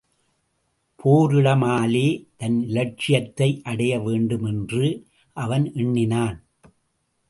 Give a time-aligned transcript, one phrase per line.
[0.99, 2.07] போரிடாமலே
[2.37, 5.07] தன் இலட்சியத்தை அடைய வேண்டும் என்று
[5.37, 6.45] அவன் எண்ணினான்.